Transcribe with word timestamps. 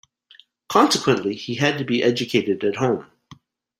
Consequently, 0.67 1.35
he 1.35 1.53
had 1.53 1.77
to 1.77 1.83
be 1.85 2.01
educated 2.01 2.63
at 2.63 2.77
home. 2.77 3.05